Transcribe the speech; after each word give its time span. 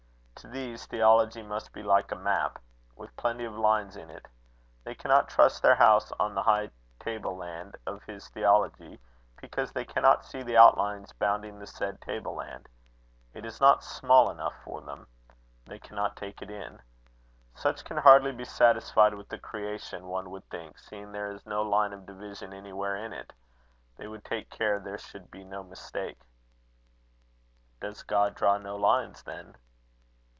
To 0.37 0.47
these, 0.47 0.87
theology 0.87 1.43
must 1.43 1.71
be 1.71 1.83
like 1.83 2.11
a 2.11 2.15
map 2.15 2.57
with 2.95 3.15
plenty 3.15 3.45
of 3.45 3.53
lines 3.55 3.95
in 3.95 4.09
it. 4.09 4.27
They 4.83 4.95
cannot 4.95 5.29
trust 5.29 5.61
their 5.61 5.75
house 5.75 6.11
on 6.19 6.33
the 6.33 6.41
high 6.41 6.71
table 6.99 7.37
land 7.37 7.77
of 7.85 8.01
his 8.05 8.27
theology, 8.29 8.99
because 9.39 9.71
they 9.71 9.85
cannot 9.85 10.25
see 10.25 10.41
the 10.41 10.57
outlines 10.57 11.13
bounding 11.13 11.59
the 11.59 11.67
said 11.67 12.01
table 12.01 12.33
land. 12.33 12.67
It 13.35 13.45
is 13.45 13.61
not 13.61 13.83
small 13.83 14.31
enough 14.31 14.55
for 14.63 14.81
them. 14.81 15.05
They 15.65 15.77
cannot 15.77 16.15
take 16.17 16.41
it 16.41 16.49
in. 16.49 16.81
Such 17.53 17.85
can 17.85 17.97
hardly 17.97 18.31
be 18.31 18.43
satisfied 18.45 19.13
with 19.13 19.29
the 19.29 19.37
creation, 19.37 20.07
one 20.07 20.31
would 20.31 20.49
think, 20.49 20.79
seeing 20.79 21.11
there 21.11 21.29
is 21.29 21.45
no 21.45 21.61
line 21.61 21.93
of 21.93 22.07
division 22.07 22.51
anywhere 22.51 22.95
in 22.95 23.13
it. 23.13 23.31
They 23.95 24.07
would 24.07 24.25
take 24.25 24.49
care 24.49 24.79
there 24.79 24.97
should 24.97 25.29
be 25.29 25.43
no 25.43 25.61
mistake." 25.61 26.17
"Does 27.79 28.01
God 28.01 28.33
draw 28.33 28.57
no 28.57 28.75
lines, 28.75 29.21
then?" 29.21 29.55